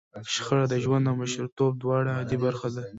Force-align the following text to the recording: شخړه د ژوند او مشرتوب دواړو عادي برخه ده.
شخړه 0.33 0.65
د 0.69 0.73
ژوند 0.83 1.03
او 1.09 1.15
مشرتوب 1.21 1.71
دواړو 1.81 2.13
عادي 2.15 2.37
برخه 2.45 2.67
ده. 2.75 2.83